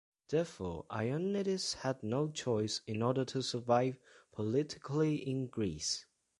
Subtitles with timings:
[0.29, 3.99] Therefore, Ioannidis had no choice in order to survive
[4.31, 6.07] politically in Greece.